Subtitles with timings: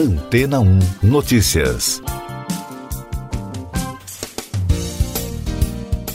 [0.00, 2.00] Antena 1 Notícias.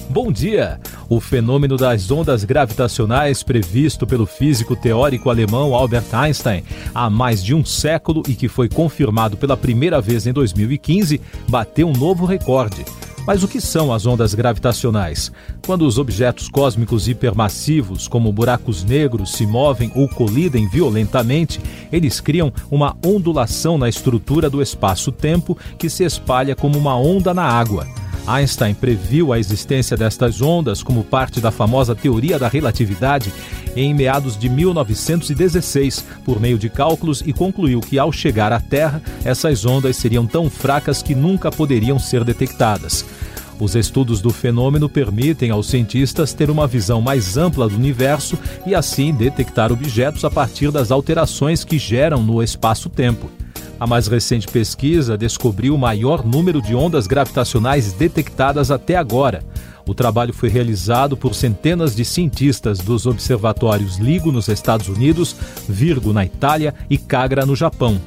[0.10, 0.80] Bom dia!
[1.08, 6.64] O fenômeno das ondas gravitacionais, previsto pelo físico teórico alemão Albert Einstein
[6.96, 11.88] há mais de um século e que foi confirmado pela primeira vez em 2015, bateu
[11.88, 12.84] um novo recorde.
[13.26, 15.32] Mas o que são as ondas gravitacionais?
[15.66, 21.60] Quando os objetos cósmicos hipermassivos, como buracos negros, se movem ou colidem violentamente,
[21.92, 27.44] eles criam uma ondulação na estrutura do espaço-tempo que se espalha como uma onda na
[27.44, 27.88] água.
[28.28, 33.32] Einstein previu a existência destas ondas como parte da famosa teoria da relatividade
[33.76, 39.02] em meados de 1916, por meio de cálculos, e concluiu que, ao chegar à Terra,
[39.24, 43.06] essas ondas seriam tão fracas que nunca poderiam ser detectadas.
[43.60, 48.76] Os estudos do fenômeno permitem aos cientistas ter uma visão mais ampla do universo e,
[48.76, 53.30] assim, detectar objetos a partir das alterações que geram no espaço-tempo.
[53.80, 59.44] A mais recente pesquisa descobriu o maior número de ondas gravitacionais detectadas até agora.
[59.88, 65.36] O trabalho foi realizado por centenas de cientistas dos observatórios LIGO nos Estados Unidos,
[65.68, 68.00] Virgo na Itália e Cagra no Japão.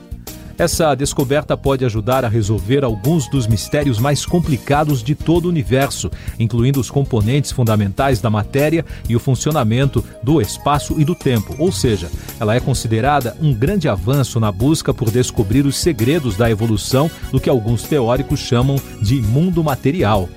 [0.58, 6.10] Essa descoberta pode ajudar a resolver alguns dos mistérios mais complicados de todo o universo,
[6.36, 11.54] incluindo os componentes fundamentais da matéria e o funcionamento do espaço e do tempo.
[11.60, 16.50] Ou seja, ela é considerada um grande avanço na busca por descobrir os segredos da
[16.50, 20.28] evolução do que alguns teóricos chamam de mundo material.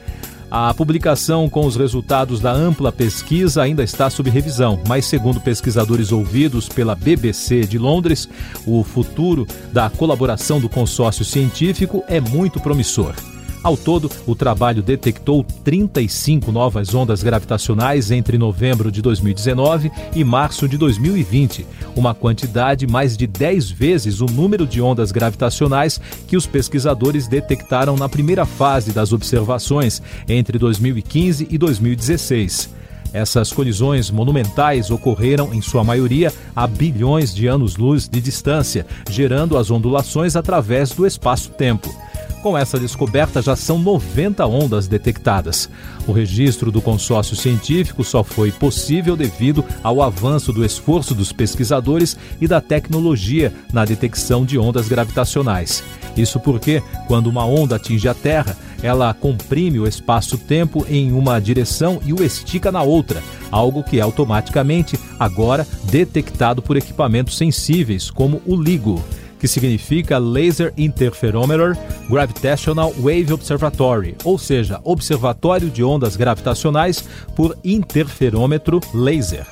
[0.53, 6.11] A publicação com os resultados da ampla pesquisa ainda está sob revisão, mas, segundo pesquisadores
[6.11, 8.27] ouvidos pela BBC de Londres,
[8.67, 13.16] o futuro da colaboração do consórcio científico é muito promissor.
[13.64, 20.68] Ao todo, o trabalho detectou 35 novas ondas gravitacionais entre novembro de 2019 e março
[20.68, 26.48] de 2020, uma quantidade mais de 10 vezes o número de ondas gravitacionais que os
[26.48, 32.81] pesquisadores detectaram na primeira fase das observações entre 2015 e 2016.
[33.14, 39.69] Essas colisões monumentais ocorreram, em sua maioria, a bilhões de anos-luz de distância, gerando as
[39.69, 41.94] ondulações através do espaço-tempo.
[42.41, 45.69] Com essa descoberta, já são 90 ondas detectadas.
[46.07, 52.18] O registro do consórcio científico só foi possível devido ao avanço do esforço dos pesquisadores
[52.40, 55.84] e da tecnologia na detecção de ondas gravitacionais.
[56.18, 62.02] Isso porque, quando uma onda atinge a Terra, ela comprime o espaço-tempo em uma direção
[62.03, 63.22] e o estica na outra,
[63.52, 69.00] algo que é automaticamente, agora, detectado por equipamentos sensíveis, como o LIGO
[69.41, 71.75] que significa Laser Interferometer
[72.07, 77.03] Gravitational Wave Observatory, ou seja, Observatório de Ondas Gravitacionais
[77.35, 79.47] por Interferômetro Laser.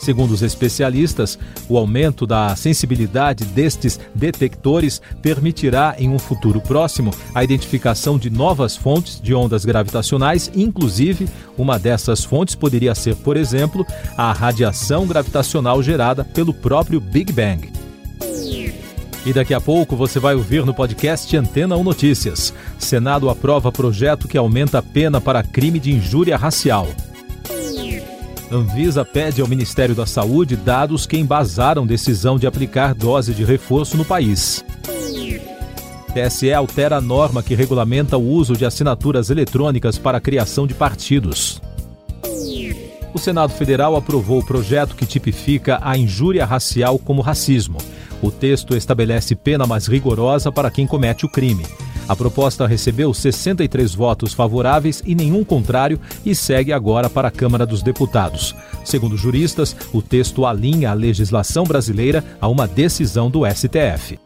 [0.00, 1.38] Segundo os especialistas,
[1.68, 8.76] o aumento da sensibilidade destes detectores permitirá, em um futuro próximo, a identificação de novas
[8.76, 15.80] fontes de ondas gravitacionais, inclusive uma dessas fontes poderia ser, por exemplo, a radiação gravitacional
[15.80, 17.77] gerada pelo próprio Big Bang.
[19.26, 22.54] E daqui a pouco você vai ouvir no podcast Antena 1 Notícias.
[22.78, 26.88] Senado aprova projeto que aumenta a pena para crime de injúria racial.
[28.50, 33.96] Anvisa pede ao Ministério da Saúde dados que embasaram decisão de aplicar dose de reforço
[33.96, 34.64] no país.
[36.14, 40.72] TSE altera a norma que regulamenta o uso de assinaturas eletrônicas para a criação de
[40.72, 41.60] partidos.
[43.12, 47.78] O Senado Federal aprovou o projeto que tipifica a injúria racial como racismo.
[48.22, 51.64] O texto estabelece pena mais rigorosa para quem comete o crime.
[52.08, 57.66] A proposta recebeu 63 votos favoráveis e nenhum contrário e segue agora para a Câmara
[57.66, 58.56] dos Deputados.
[58.82, 64.18] Segundo juristas, o texto alinha a legislação brasileira a uma decisão do STF.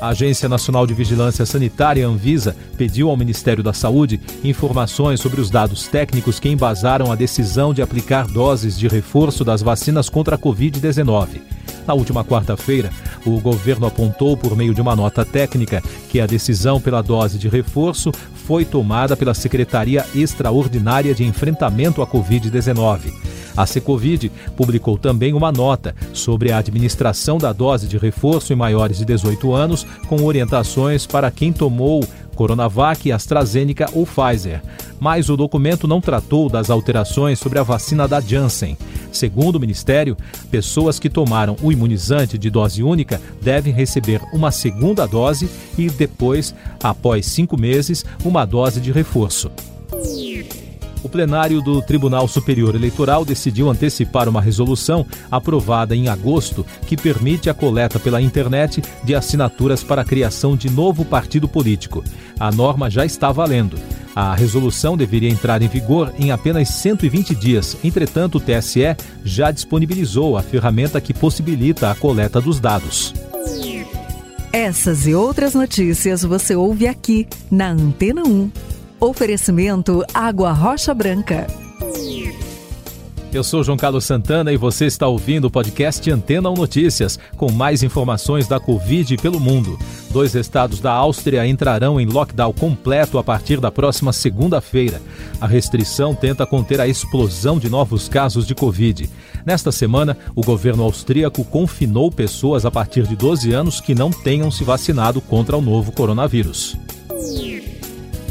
[0.00, 5.50] A Agência Nacional de Vigilância Sanitária, Anvisa, pediu ao Ministério da Saúde informações sobre os
[5.50, 10.38] dados técnicos que embasaram a decisão de aplicar doses de reforço das vacinas contra a
[10.38, 11.47] Covid-19.
[11.88, 12.90] Na última quarta-feira,
[13.24, 17.48] o governo apontou por meio de uma nota técnica que a decisão pela dose de
[17.48, 23.10] reforço foi tomada pela Secretaria Extraordinária de Enfrentamento à Covid-19.
[23.56, 28.98] A Secovid publicou também uma nota sobre a administração da dose de reforço em maiores
[28.98, 32.04] de 18 anos, com orientações para quem tomou
[32.38, 34.62] Coronavac, AstraZeneca ou Pfizer.
[35.00, 38.78] Mas o documento não tratou das alterações sobre a vacina da Janssen.
[39.10, 40.16] Segundo o Ministério,
[40.48, 46.54] pessoas que tomaram o imunizante de dose única devem receber uma segunda dose e depois,
[46.80, 49.50] após cinco meses, uma dose de reforço.
[51.02, 57.48] O plenário do Tribunal Superior Eleitoral decidiu antecipar uma resolução aprovada em agosto que permite
[57.48, 62.02] a coleta pela internet de assinaturas para a criação de novo partido político.
[62.38, 63.78] A norma já está valendo.
[64.14, 67.76] A resolução deveria entrar em vigor em apenas 120 dias.
[67.84, 73.14] Entretanto, o TSE já disponibilizou a ferramenta que possibilita a coleta dos dados.
[74.52, 78.50] Essas e outras notícias você ouve aqui na Antena 1.
[79.00, 81.46] Oferecimento Água Rocha Branca.
[83.32, 87.52] Eu sou João Carlos Santana e você está ouvindo o podcast Antena 1 Notícias, com
[87.52, 89.78] mais informações da Covid pelo mundo.
[90.10, 95.00] Dois estados da Áustria entrarão em lockdown completo a partir da próxima segunda-feira.
[95.40, 99.08] A restrição tenta conter a explosão de novos casos de Covid.
[99.46, 104.50] Nesta semana, o governo austríaco confinou pessoas a partir de 12 anos que não tenham
[104.50, 106.76] se vacinado contra o novo coronavírus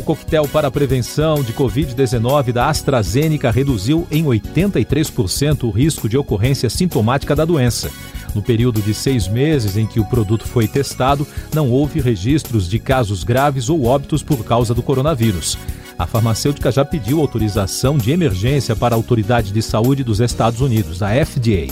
[0.07, 6.69] coquetel para a prevenção de Covid-19 da AstraZeneca reduziu em 83% o risco de ocorrência
[6.69, 7.91] sintomática da doença.
[8.33, 12.79] No período de seis meses em que o produto foi testado, não houve registros de
[12.79, 15.57] casos graves ou óbitos por causa do coronavírus.
[15.99, 21.03] A farmacêutica já pediu autorização de emergência para a Autoridade de Saúde dos Estados Unidos,
[21.03, 21.67] a FDA.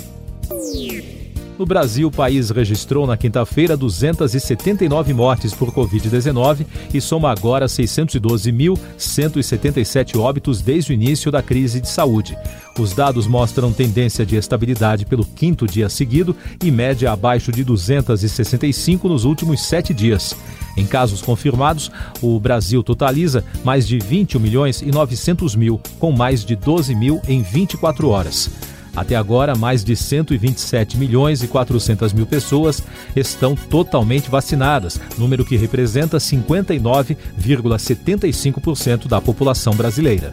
[1.58, 10.20] No Brasil, o país registrou na quinta-feira 279 mortes por Covid-19 e soma agora 612.177
[10.20, 12.38] óbitos desde o início da crise de saúde.
[12.78, 19.08] Os dados mostram tendência de estabilidade pelo quinto dia seguido e média abaixo de 265
[19.08, 20.36] nos últimos sete dias.
[20.76, 21.90] Em casos confirmados,
[22.22, 27.22] o Brasil totaliza mais de 21 milhões e 900 mil, com mais de 12 mil
[27.30, 28.75] em 24 horas.
[28.96, 32.82] Até agora, mais de 127 milhões e 400 mil pessoas
[33.16, 40.32] estão totalmente vacinadas, número que representa 59,75% da população brasileira.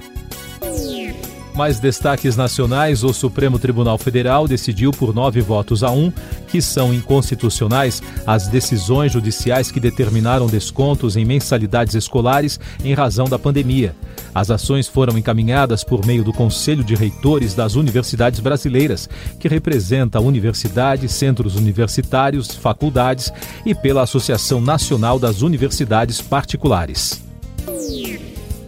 [1.54, 6.12] Mais destaques nacionais: o Supremo Tribunal Federal decidiu por nove votos a um
[6.48, 13.38] que são inconstitucionais as decisões judiciais que determinaram descontos em mensalidades escolares em razão da
[13.38, 13.94] pandemia.
[14.34, 19.08] As ações foram encaminhadas por meio do Conselho de Reitores das Universidades Brasileiras,
[19.38, 23.30] que representa universidades, centros universitários, faculdades
[23.66, 27.22] e pela Associação Nacional das Universidades Particulares.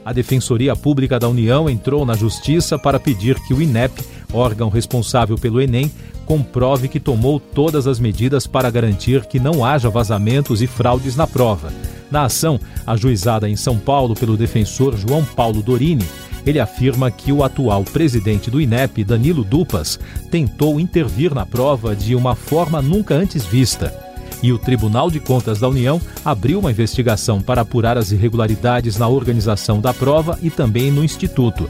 [0.05, 4.05] A Defensoria Pública da União entrou na Justiça para pedir que o INEP,
[4.35, 5.91] órgão responsável pelo Enem,
[6.27, 11.27] comprove que tomou todas as medidas para garantir que não haja vazamentos e fraudes na
[11.27, 11.73] prova.
[12.11, 16.07] Na ação, ajuizada em São Paulo pelo defensor João Paulo Dorini,
[16.45, 19.99] ele afirma que o atual presidente do INEP, Danilo Dupas,
[20.31, 24.04] tentou intervir na prova de uma forma nunca antes vista
[24.45, 29.09] e o Tribunal de Contas da União abriu uma investigação para apurar as irregularidades na
[29.09, 31.67] organização da prova e também no Instituto.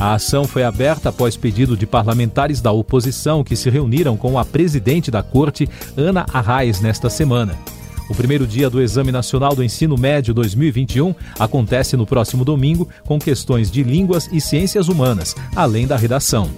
[0.00, 4.44] A ação foi aberta após pedido de parlamentares da oposição que se reuniram com a
[4.44, 5.68] presidente da corte,
[5.98, 7.58] Ana Arraes, nesta semana.
[8.08, 13.18] O primeiro dia do Exame Nacional do Ensino Médio 2021 acontece no próximo domingo com
[13.18, 16.48] questões de línguas e ciências humanas, além da redação.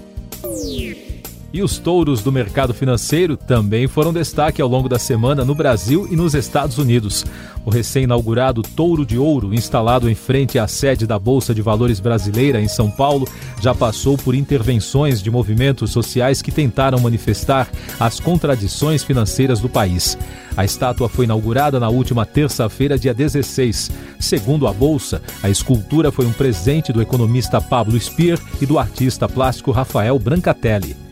[1.53, 6.07] E os touros do mercado financeiro também foram destaque ao longo da semana no Brasil
[6.11, 7.25] e nos Estados Unidos.
[7.65, 12.61] O recém-inaugurado Touro de Ouro, instalado em frente à sede da Bolsa de Valores brasileira
[12.61, 13.27] em São Paulo,
[13.61, 20.19] já passou por intervenções de movimentos sociais que tentaram manifestar as contradições financeiras do país.
[20.57, 23.91] A estátua foi inaugurada na última terça-feira, dia 16.
[24.19, 29.29] Segundo a Bolsa, a escultura foi um presente do economista Pablo Speer e do artista
[29.29, 31.06] plástico Rafael Brancatelli.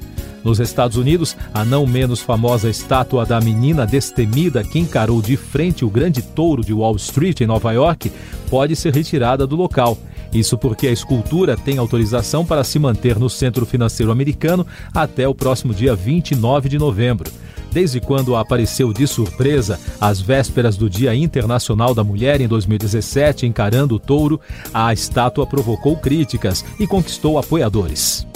[0.45, 5.85] Nos Estados Unidos, a não menos famosa estátua da menina destemida que encarou de frente
[5.85, 8.13] o grande touro de Wall Street, em Nova York,
[8.51, 9.97] pode ser retirada do local.
[10.35, 15.35] Isso porque a escultura tem autorização para se manter no Centro Financeiro Americano até o
[15.35, 17.31] próximo dia 29 de novembro.
[17.73, 23.97] Desde quando apareceu de surpresa, às vésperas do Dia Internacional da Mulher em 2017, encarando
[23.97, 24.41] o touro,
[24.73, 28.27] a estátua provocou críticas e conquistou apoiadores.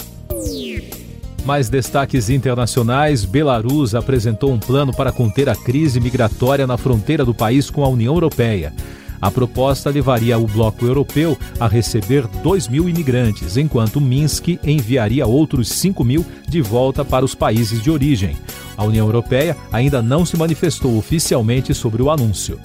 [1.45, 7.33] Mais destaques internacionais: Belarus apresentou um plano para conter a crise migratória na fronteira do
[7.33, 8.73] país com a União Europeia.
[9.21, 15.67] A proposta levaria o bloco europeu a receber 2 mil imigrantes, enquanto Minsk enviaria outros
[15.69, 18.37] 5 mil de volta para os países de origem.
[18.77, 22.57] A União Europeia ainda não se manifestou oficialmente sobre o anúncio.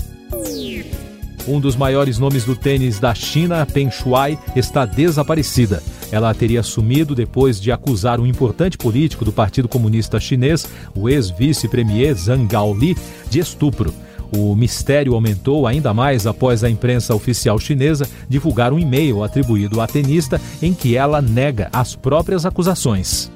[1.47, 5.83] Um dos maiores nomes do tênis da China, Peng Shuai, está desaparecida.
[6.15, 12.15] Ela teria sumido depois de acusar um importante político do Partido Comunista Chinês, o ex-vice-premier
[12.15, 12.97] Zhang Gaoli,
[13.29, 13.93] de estupro.
[14.31, 19.89] O mistério aumentou ainda mais após a imprensa oficial chinesa divulgar um e-mail atribuído à
[19.89, 23.34] tenista em que ela nega as próprias acusações.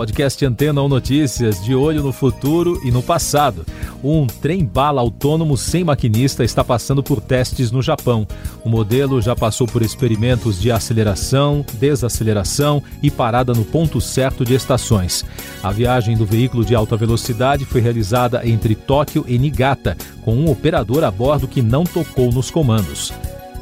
[0.00, 3.66] Podcast Antena ou Notícias, de olho no futuro e no passado.
[4.02, 8.26] Um trem-bala autônomo sem maquinista está passando por testes no Japão.
[8.64, 14.54] O modelo já passou por experimentos de aceleração, desaceleração e parada no ponto certo de
[14.54, 15.22] estações.
[15.62, 20.50] A viagem do veículo de alta velocidade foi realizada entre Tóquio e Niigata, com um
[20.50, 23.12] operador a bordo que não tocou nos comandos.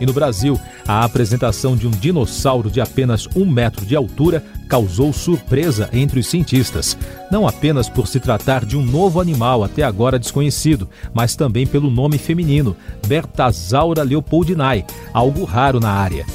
[0.01, 5.13] E no Brasil, a apresentação de um dinossauro de apenas um metro de altura causou
[5.13, 6.97] surpresa entre os cientistas,
[7.31, 11.91] não apenas por se tratar de um novo animal até agora desconhecido, mas também pelo
[11.91, 16.27] nome feminino, Bertasaura leopoldinae, algo raro na área.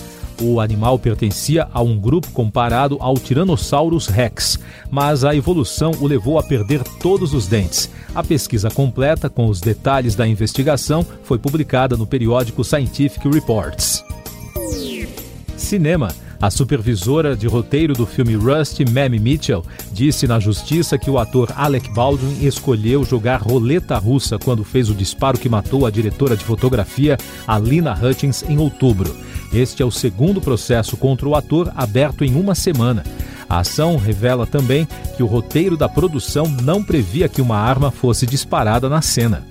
[0.41, 4.59] O animal pertencia a um grupo comparado ao Tyrannosaurus rex,
[4.89, 7.89] mas a evolução o levou a perder todos os dentes.
[8.15, 14.03] A pesquisa completa, com os detalhes da investigação, foi publicada no periódico Scientific Reports.
[15.55, 16.13] Cinema.
[16.43, 21.50] A supervisora de roteiro do filme Rust, Mamie Mitchell, disse na justiça que o ator
[21.55, 26.43] Alec Baldwin escolheu jogar roleta russa quando fez o disparo que matou a diretora de
[26.43, 29.15] fotografia, Alina Hutchins, em outubro.
[29.53, 33.05] Este é o segundo processo contra o ator aberto em uma semana.
[33.50, 34.85] A ação revela também
[35.15, 39.45] que o roteiro da produção não previa que uma arma fosse disparada na cena.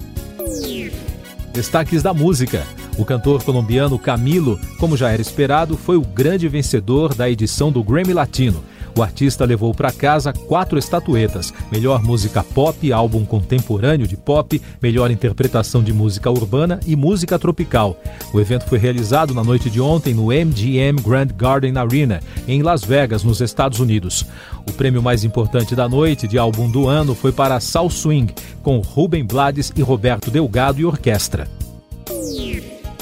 [1.55, 2.67] Destaques da música.
[2.99, 7.83] O cantor colombiano Camilo, como já era esperado, foi o grande vencedor da edição do
[7.83, 8.63] Grammy Latino
[8.97, 15.11] o artista levou para casa quatro estatuetas: melhor música pop, álbum contemporâneo de pop, melhor
[15.11, 17.97] interpretação de música urbana e música tropical.
[18.33, 22.85] O evento foi realizado na noite de ontem no MGM Grand Garden Arena, em Las
[22.85, 24.27] Vegas, nos Estados Unidos.
[24.69, 28.79] O prêmio mais importante da noite de álbum do ano foi para Soul Swing, com
[28.79, 31.49] Ruben Blades e Roberto Delgado e orquestra.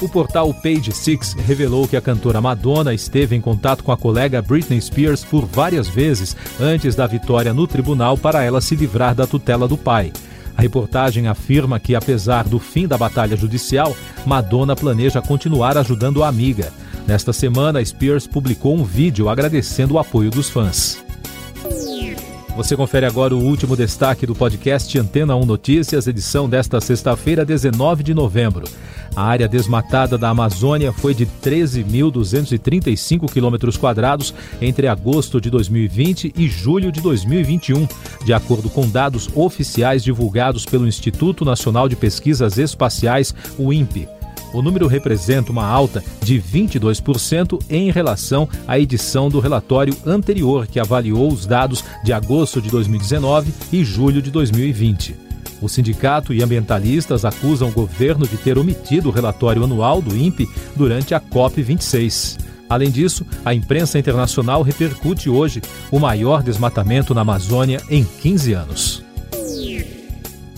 [0.01, 4.41] O portal Page Six revelou que a cantora Madonna esteve em contato com a colega
[4.41, 9.27] Britney Spears por várias vezes antes da vitória no tribunal para ela se livrar da
[9.27, 10.11] tutela do pai.
[10.57, 16.27] A reportagem afirma que, apesar do fim da batalha judicial, Madonna planeja continuar ajudando a
[16.27, 16.73] amiga.
[17.05, 21.03] Nesta semana, Spears publicou um vídeo agradecendo o apoio dos fãs.
[22.55, 28.03] Você confere agora o último destaque do podcast Antena 1 Notícias, edição desta sexta-feira, 19
[28.03, 28.65] de novembro.
[29.15, 36.47] A área desmatada da Amazônia foi de 13.235 quilômetros quadrados entre agosto de 2020 e
[36.47, 37.87] julho de 2021,
[38.25, 44.20] de acordo com dados oficiais divulgados pelo Instituto Nacional de Pesquisas Espaciais, o INPE.
[44.53, 50.79] O número representa uma alta de 22% em relação à edição do relatório anterior, que
[50.79, 55.15] avaliou os dados de agosto de 2019 e julho de 2020.
[55.61, 60.49] O sindicato e ambientalistas acusam o governo de ter omitido o relatório anual do INPE
[60.75, 62.39] durante a COP26.
[62.67, 69.10] Além disso, a imprensa internacional repercute hoje o maior desmatamento na Amazônia em 15 anos.